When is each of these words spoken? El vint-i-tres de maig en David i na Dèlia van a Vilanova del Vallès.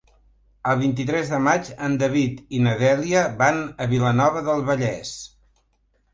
El 0.69 0.77
vint-i-tres 0.77 1.29
de 1.33 1.39
maig 1.47 1.69
en 1.87 1.97
David 2.05 2.39
i 2.57 2.63
na 2.69 2.73
Dèlia 2.81 3.27
van 3.43 3.61
a 3.87 3.89
Vilanova 3.93 4.45
del 4.51 4.67
Vallès. 4.73 5.15